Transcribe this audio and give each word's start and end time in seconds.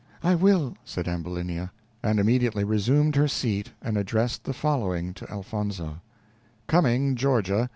"I 0.23 0.33
will," 0.33 0.75
said 0.83 1.07
Ambulinia, 1.07 1.71
and 2.01 2.19
immediately 2.19 2.63
resumed 2.63 3.15
her 3.15 3.27
seat 3.27 3.71
and 3.83 3.97
addressed 3.97 4.45
the 4.45 4.51
following 4.53 5.13
to 5.13 5.29
Elfonzo: 5.31 6.01
Cumming, 6.65 7.13
Ga. 7.15 7.67